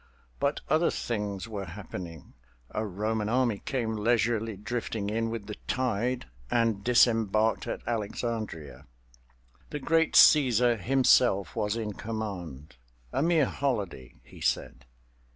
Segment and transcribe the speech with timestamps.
[0.39, 6.83] But other things were happening—a Roman army came leisurely drifting in with the tide and
[6.83, 8.87] disembarked at Alexandria.
[9.69, 14.87] The Great Cæsar himself was in command—a mere holiday, he said.